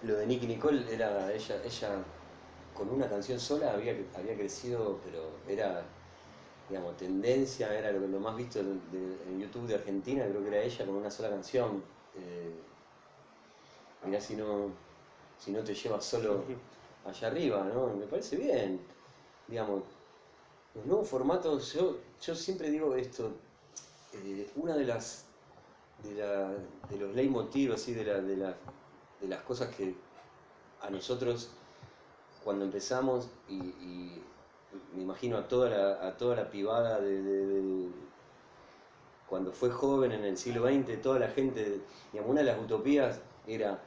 [0.07, 1.89] lo de Nicky Nicole era ella, ella
[2.79, 5.85] con una canción sola había, había crecido, pero era,
[6.69, 10.49] digamos, tendencia, era lo, lo más visto de- de- en YouTube de Argentina, creo que
[10.49, 11.85] era ella con una sola canción.
[12.15, 12.55] Eh,
[14.05, 14.73] mirá si no,
[15.39, 16.45] si no te llevas solo
[17.05, 17.95] allá arriba, ¿no?
[17.97, 18.81] Me parece bien,
[19.49, 19.85] digamos.
[20.75, 23.33] Los nuevos formatos, yo, yo siempre digo esto,
[24.13, 25.27] eh, una de las
[26.05, 26.51] de, la,
[26.91, 28.59] de los leitmotiv, así, de, la, de, la-
[29.21, 29.95] de las cosas que
[30.81, 31.51] a nosotros
[32.49, 34.23] cuando empezamos y,
[34.95, 37.91] me imagino a toda la, a toda la pibada de-
[39.29, 43.21] cuando fue joven en el siglo XX, toda la gente, digamos, una de las utopías
[43.47, 43.79] era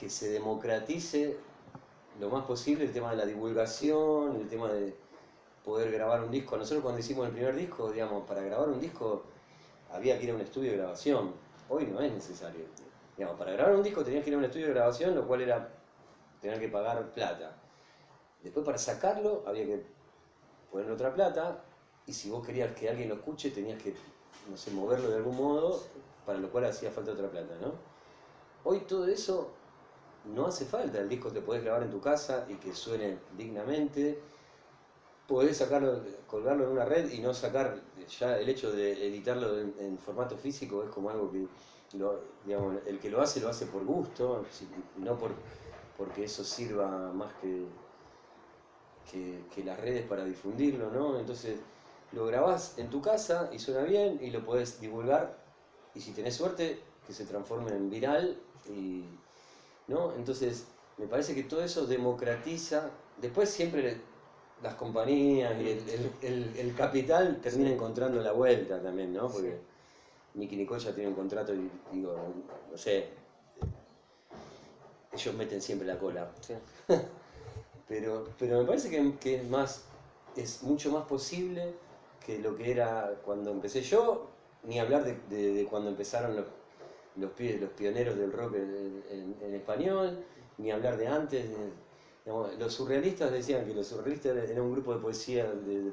[0.00, 1.36] que se democratice
[2.18, 4.94] lo más posible el tema de la divulgación, el tema de
[5.62, 6.56] poder grabar un disco.
[6.56, 9.24] Nosotros cuando hicimos el primer disco, digamos, para grabar un disco
[9.92, 11.34] había que ir a un estudio de grabación.
[11.68, 12.64] Hoy no es necesario.
[13.18, 15.42] Digamos, para grabar un disco tenías que ir a un estudio de grabación, lo cual
[15.42, 15.68] era
[16.40, 17.67] tener que pagar plata.
[18.42, 19.82] Después para sacarlo había que
[20.70, 21.64] poner otra plata
[22.06, 23.94] y si vos querías que alguien lo escuche tenías que,
[24.50, 25.80] no sé, moverlo de algún modo,
[26.24, 27.72] para lo cual hacía falta otra plata, ¿no?
[28.64, 29.48] Hoy todo eso
[30.34, 34.18] no hace falta, el disco te podés grabar en tu casa y que suene dignamente,
[35.26, 37.76] podés sacarlo, colgarlo en una red y no sacar,
[38.18, 41.46] ya el hecho de editarlo en, formato físico es como algo que,
[41.98, 44.44] lo- digamos, el que lo hace lo hace por gusto,
[44.96, 45.32] no por,
[45.98, 47.66] porque eso sirva más que,
[49.10, 51.18] que, que las redes para difundirlo, ¿no?
[51.18, 51.58] Entonces
[52.12, 55.36] lo grabás en tu casa y suena bien y lo podés divulgar
[55.94, 58.36] y si tenés suerte que se transforme en viral
[58.68, 59.02] y,
[59.88, 60.12] ¿no?
[60.14, 60.64] Entonces
[60.98, 62.90] me parece que todo eso democratiza,
[63.20, 63.98] después siempre
[64.62, 67.74] las compañías y el, el- el- el capital termina Sí.
[67.74, 69.28] encontrando la vuelta también, ¿no?
[69.28, 69.56] Porque
[70.34, 72.16] Nicky Nicole ya tiene un contrato y digo,
[72.70, 73.06] no sé,
[75.12, 76.28] ellos meten siempre la cola.
[76.40, 76.54] Sí.
[77.88, 79.82] Pero, pero me parece que, que es más,
[80.36, 81.72] es mucho más posible
[82.24, 84.28] que lo que era cuando empecé yo,
[84.64, 86.46] ni hablar de, de- de cuando empezaron los,
[87.16, 90.18] los, pi- los pioneros del rock en, en- español,
[90.58, 91.48] ni hablar de antes.
[92.58, 95.92] los surrealistas decían que los surrealistas era un grupo de poesía de-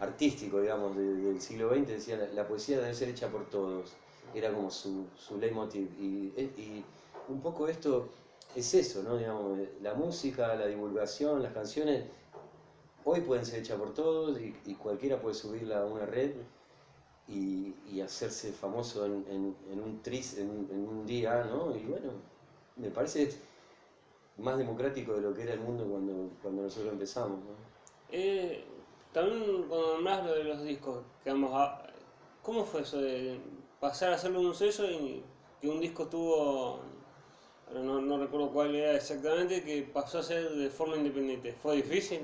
[0.00, 3.92] artístico, digamos, de- del siglo XX, decían la poesía debe ser hecha por todos,
[4.34, 5.88] era como su, su leitmotiv.
[5.98, 6.32] Y
[7.28, 8.06] un poco esto
[8.54, 9.16] es eso, ¿no?
[9.16, 12.04] Digamos, la música, la divulgación, las canciones,
[13.04, 16.32] hoy pueden ser hechas por todos y, y cualquiera puede subirla a una red
[17.28, 21.74] y, y hacerse famoso en, en- en un tris, en, en un día, ¿no?
[21.76, 22.12] Y bueno,
[22.76, 23.28] me parece
[24.38, 27.54] más democrático de lo que era el mundo cuando, cuando nosotros empezamos, ¿no?
[28.10, 28.64] Eh,
[29.12, 31.82] también cuando nombrás lo de los discos, digamos, a-
[32.42, 33.40] ¿cómo fue eso de
[33.80, 35.22] pasar a hacerlo un sello y
[35.60, 36.80] que un disco tuvo
[37.68, 41.54] ahora no, no recuerdo cuál era exactamente, que pasó a ser de forma independiente.
[41.62, 42.20] ¿Fue difícil?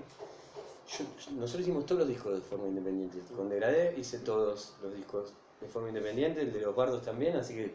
[0.98, 1.04] Yo-
[1.36, 3.18] nosotros hicimos todos los discos de forma independiente.
[3.34, 7.54] Con Degradé hice todos los discos de forma independiente, el de los bardos también, así
[7.54, 7.72] que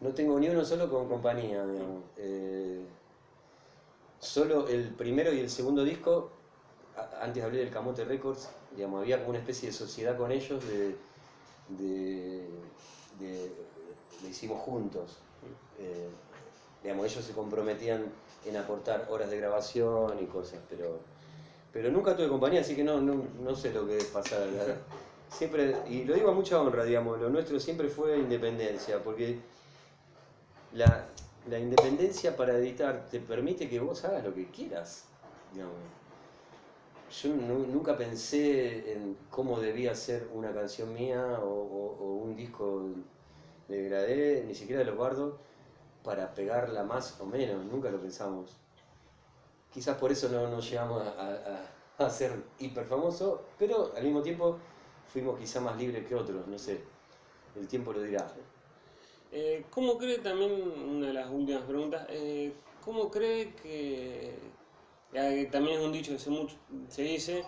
[0.00, 2.02] no tengo ni uno solo con compañía, digamos.
[2.18, 2.84] Eh,
[4.20, 6.30] solo el primero y el segundo disco,
[7.20, 10.94] antes hablé del Camote Records, digamos, había como una especie de sociedad con ellos de,
[11.78, 12.48] de,
[13.18, 13.52] de-
[14.22, 15.16] lo hicimos juntos.
[15.78, 16.08] Eh,
[16.82, 18.12] digamos, ellos se comprometían
[18.44, 21.06] en aportar horas de grabación y cosas, pero,
[21.72, 24.48] pero nunca tuve compañía, así que no, no, no sé lo que es pasar.
[24.48, 24.78] la-
[25.28, 29.42] siempre, y lo digo a mucha honra, digamos, lo nuestro siempre fue independencia, porque
[30.72, 31.14] la,
[31.44, 35.08] la independencia para editar te permite que vos hagas lo que quieras,
[35.50, 35.92] digamos.
[37.08, 42.34] Yo nu- nunca pensé en cómo debía ser una canción mía o, o- o un
[42.34, 42.64] disco
[43.68, 45.40] de Gradé, ni siquiera de los bardos,
[46.04, 48.56] para pegarla más o menos, nunca lo pensamos.
[49.72, 54.22] Quizás por eso no, no llegamos a, a- a- ser hiper famosos, pero al mismo
[54.22, 54.58] tiempo
[55.12, 56.80] fuimos quizá más libres que otros, no sé,
[57.56, 58.26] el tiempo lo dirá.
[59.30, 62.52] Eh, ¿Cómo cree también, una de las últimas preguntas, eh,
[62.84, 64.34] cómo cree que,
[65.12, 66.56] que también es un dicho que se, mucho,
[66.88, 67.44] se dice,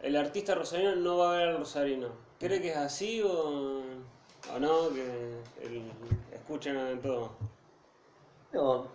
[0.00, 2.08] el artista rosarino no va a ver al rosarino?
[2.40, 3.30] ¿Cree que es así o,
[4.52, 4.88] o no?
[4.92, 5.02] Que
[5.62, 5.92] el-
[6.32, 7.30] escuchan todo.
[8.52, 8.86] No,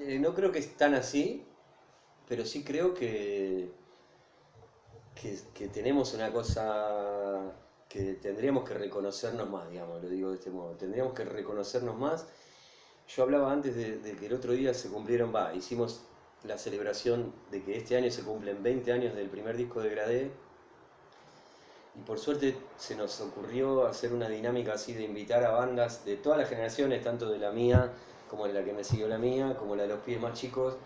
[0.00, 1.44] eh, no creo que es tan así,
[2.28, 3.70] pero sí creo que,
[5.14, 7.52] que, tenemos una cosa
[7.88, 10.76] que tendríamos que reconocernos más, digamos, lo digo de este modo.
[10.76, 12.26] Tendríamos que reconocernos más.
[13.08, 16.04] Yo hablaba antes de, de que el otro día se cumplieron, va, hicimos
[16.44, 20.30] la celebración de que este año se cumplen 20 años del primer disco de Gradé.
[21.96, 26.16] Y por suerte se nos ocurrió hacer una dinámica así de invitar a bandas de
[26.16, 27.92] todas las generaciones, tanto de la mía
[28.30, 30.76] como la que me siguió la mía, como la de los pies más chicos,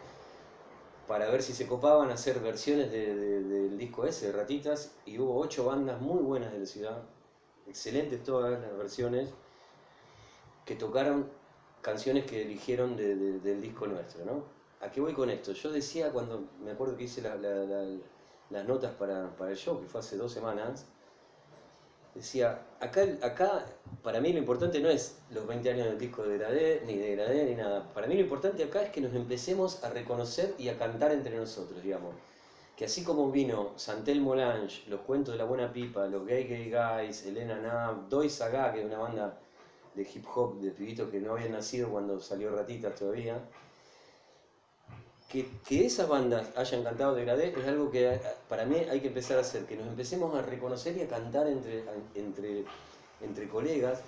[1.06, 4.90] para ver si se copaban a hacer versiones de- de- del disco ese, de Ratitas,
[5.04, 7.02] y hubo ocho bandas muy buenas de la ciudad,
[7.66, 9.28] excelentes todas las versiones,
[10.64, 11.26] que tocaron
[11.82, 14.42] canciones que eligieron de- de- del disco nuestro, ¿no?
[14.80, 15.52] ¿A qué voy con esto?
[15.52, 17.98] Yo decía cuando, me acuerdo que hice la- la- la-
[18.48, 20.86] las notas para, para el show, que fue hace dos semanas,
[22.14, 23.64] decía, acá, acá
[24.02, 27.16] para mí lo importante no es los 20 años del disco de Gradé, ni de
[27.16, 27.92] Gradé, ni nada.
[27.92, 31.36] Para mí lo importante acá es que nos empecemos a reconocer y a cantar entre
[31.36, 32.14] nosotros, digamos.
[32.76, 36.70] Que así como vino Santel Molange, Los Cuentos de la Buena Pipa, Los Gay Gay
[36.70, 39.38] Guys, Elena Nav, Doy Saga, que es una banda
[39.94, 43.40] de hip hop de pibitos que no habían nacido cuando salió Ratitas todavía,
[45.42, 49.40] que, esas bandas hayan cantado Degradé es algo que para mí hay que empezar a
[49.40, 52.64] hacer, que nos empecemos a reconocer y a cantar entre, entre,
[53.20, 54.00] entre colegas,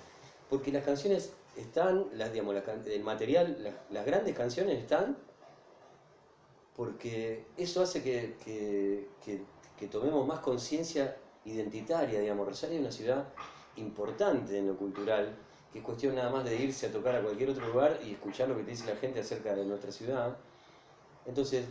[0.49, 5.17] porque las canciones están, las, digamos, el material, las, las grandes canciones están,
[6.75, 9.41] porque eso hace que, que- que-
[9.79, 12.47] que tomemos más conciencia identitaria, digamos.
[12.47, 13.25] Rosario es una ciudad
[13.75, 15.35] importante en lo cultural,
[15.71, 18.47] que es cuestión nada más de irse a tocar a cualquier otro lugar y escuchar
[18.49, 20.37] lo que te dice la gente acerca de nuestra ciudad.
[21.27, 21.65] Entonces,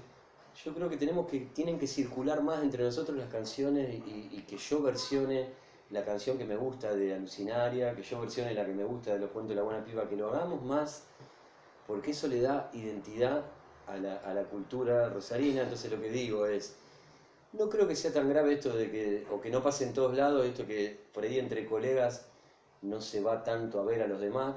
[0.64, 4.56] yo creo que tenemos que, tienen que circular más entre nosotros las canciones y, que
[4.56, 5.48] yo versione
[5.90, 9.18] la canción que me gusta de Alucinaria, que yo versione la que me gusta de
[9.18, 11.02] Los Cuentos de la Buena Piba, que lo hagamos más,
[11.86, 13.44] porque eso le da identidad
[13.86, 15.62] a la, a la cultura rosarina.
[15.62, 16.74] Entonces lo que digo es,
[17.52, 20.16] no creo que sea tan grave esto de que, o que no pase en todos
[20.16, 22.26] lados, esto que por ahí entre colegas
[22.82, 24.56] no se va tanto a ver a los demás,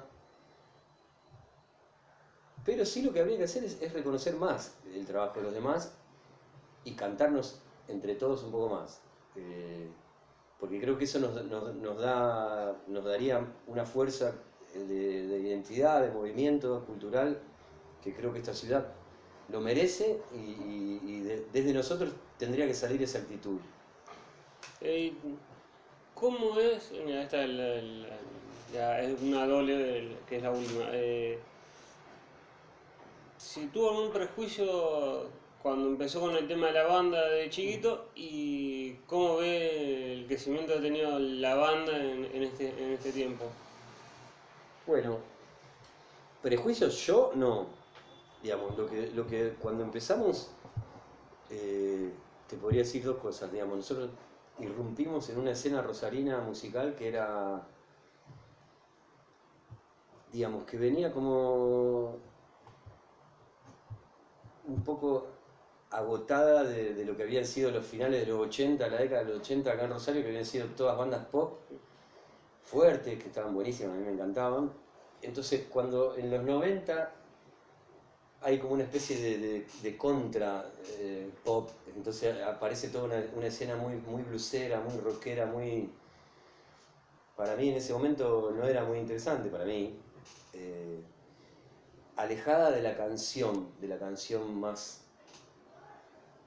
[2.69, 5.91] pero sí lo que habría que hacer es, reconocer más el trabajo de los demás
[6.86, 7.55] y cantarnos
[7.88, 8.99] entre todos un poco más.
[9.36, 9.88] Eh,
[10.60, 11.34] porque creo que eso nos,
[11.99, 14.36] da, nos daría una fuerza
[14.75, 17.39] de, de identidad, de movimiento cultural,
[18.03, 18.86] que creo que esta ciudad
[19.51, 23.58] lo merece y, y- y de- desde nosotros tendría que salir esa actitud.
[24.82, 25.12] Eh,
[26.13, 26.91] ¿Cómo es?
[27.03, 30.84] Mira, esta es una doble, que es la última.
[30.91, 31.39] Eh,
[33.39, 35.30] si tuvo algún prejuicio
[35.63, 40.74] cuando empezó con el tema de la banda de chiquito y cómo ve el crecimiento
[40.74, 43.45] que ha tenido la banda en, este, en este tiempo.
[44.86, 45.18] Bueno,
[46.41, 47.68] prejuicios yo no.
[48.43, 50.49] Digamos, lo que, lo que cuando empezamos,
[51.49, 52.11] eh,
[52.47, 53.51] te podría decir dos cosas.
[53.51, 54.09] Digamos, nosotros
[54.59, 57.61] irrumpimos en una escena rosarina musical que era,
[60.32, 62.28] digamos, que venía como
[64.70, 65.26] un poco
[65.91, 69.30] agotada de, de lo que habían sido los finales de los 80, la década de
[69.32, 71.51] los 80 acá en Rosario, que habían sido todas bandas pop
[72.63, 74.72] fuertes, que estaban buenísimas, a mí me encantaban.
[75.22, 77.11] Entonces, cuando en los 90
[78.41, 80.65] hay como una especie de, de- contra
[80.97, 85.89] eh, pop, entonces aparece toda una, una escena muy, muy blusera, muy rockera, muy...
[87.36, 89.91] Para mí en ese momento no era muy interesante, para mí.
[90.53, 91.01] eh,
[92.20, 95.05] alejada de la canción, de la canción más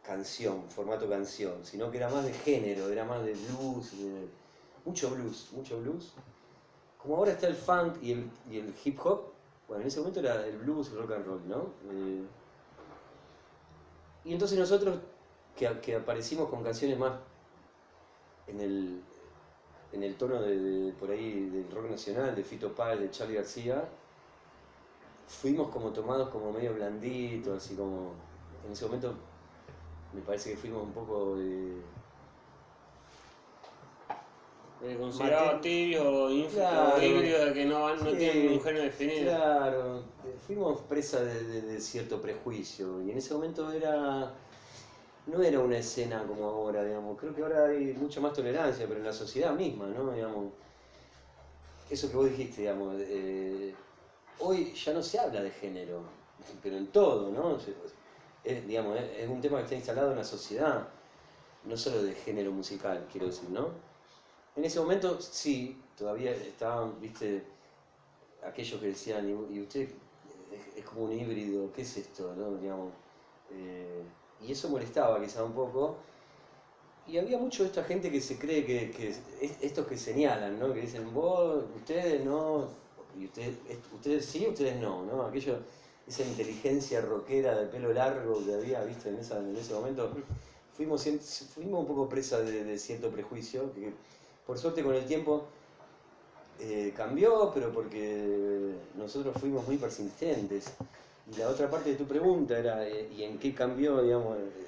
[0.03, 4.29] canción, formato canción, sino que era más de género, era más de blues, de-
[4.85, 6.13] mucho blues, mucho blues.
[6.99, 9.33] Como ahora está el funk y el, hip hop,
[9.67, 11.71] bueno, en ese momento era el blues, el rock and roll, ¿no?
[11.91, 12.23] Eh,
[14.27, 14.99] y entonces nosotros,
[15.57, 17.15] que, aparecimos con canciones más
[18.47, 19.01] en el,
[19.93, 23.89] en el tono de- por ahí del rock nacional, de Fito Páez, de Charlie García,
[25.41, 28.15] fuimos como tomados como medio blanditos, así como,
[28.67, 29.15] en ese momento
[30.13, 31.83] me parece que fuimos un poco de...
[34.85, 37.01] Eh, considerado Mate- tibios o, inf- Claro.
[37.55, 39.23] que no, no Sí, tienen un género definido.
[39.31, 44.33] Claro, eh, fuimos presa de, de- de cierto prejuicio y en ese momento era
[45.27, 47.17] no era una escena como ahora, digamos.
[47.17, 50.11] Creo que ahora hay mucha más tolerancia, pero en la sociedad misma, ¿no?
[50.11, 50.53] Digamos,
[51.89, 53.73] eso que vos dijiste, digamos, eh,
[54.39, 56.03] hoy ya no se habla de género,
[56.63, 57.59] pero en todo, ¿no?
[57.61, 57.77] Se-
[58.45, 60.89] Es, digamos, es, un tema que está instalado en la sociedad,
[61.65, 63.71] no solo de género musical, quiero decir, ¿no?
[64.57, 67.43] En ese momento sí, todavía estaban, viste,
[68.43, 69.89] aquellos que decían, y, usted
[70.77, 72.35] es, como un híbrido, ¿qué es esto?
[72.35, 72.57] ¿no?
[72.57, 72.93] Digamos,
[73.51, 74.03] eh,
[74.41, 75.97] y eso molestaba quizá un poco.
[77.07, 79.21] Y había mucho de esta gente que se cree que, que es-
[79.61, 80.73] estos que señalan, ¿no?
[80.73, 82.69] Que dicen, vos, ustedes no,
[83.19, 83.57] y ustedes,
[83.95, 85.23] ustedes sí, ustedes no, ¿no?
[85.23, 85.59] Aquello,
[86.07, 90.11] esa inteligencia rockera de pelo largo que había, viste, en, esa, en ese momento,
[90.75, 91.05] fuimos,
[91.55, 93.93] fuimos un poco presa de, de cierto prejuicio, que
[94.47, 95.47] por suerte con el tiempo
[96.61, 100.73] eh, cambió, pero porque nosotros fuimos muy persistentes.
[101.33, 104.67] Y la otra parte de tu pregunta era, eh, ¿y en qué cambió, digamos, eh,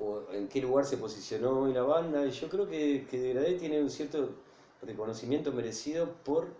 [0.00, 2.24] o en qué lugar se posicionó hoy la banda?
[2.26, 4.30] Y yo creo que, que Degradé tiene un cierto
[4.82, 6.54] reconocimiento merecido por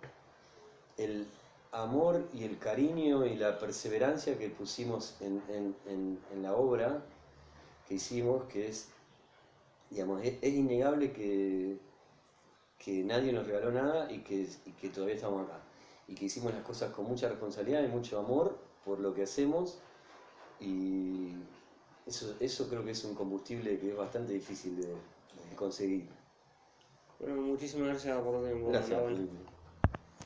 [0.97, 1.27] el
[1.73, 7.03] amor y el cariño y la perseverancia que pusimos en, en- en- la obra
[7.87, 8.89] que hicimos, que es,
[9.91, 11.79] digamos, es, es innegable que,
[12.79, 15.61] que nadie nos regaló nada y que, y que todavía estamos acá.
[16.07, 19.79] Y que hicimos las cosas con mucha responsabilidad y mucho amor por lo que hacemos.
[20.61, 21.35] Y
[22.07, 24.97] eso, eso creo que es un combustible que es bastante difícil de
[25.57, 26.09] conseguir.
[27.19, 28.99] Bueno, muchísimas gracias por tu tiempo, Gracias.
[28.99, 29.17] Nahuel.
[29.17, 29.37] Felipe.